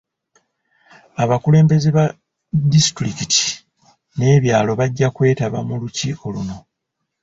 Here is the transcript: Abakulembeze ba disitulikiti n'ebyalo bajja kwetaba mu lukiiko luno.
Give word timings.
Abakulembeze 1.23 1.89
ba 1.97 2.05
disitulikiti 2.71 3.43
n'ebyalo 4.17 4.71
bajja 4.79 5.07
kwetaba 5.15 5.57
mu 5.67 5.75
lukiiko 5.81 6.25
luno. 6.33 6.57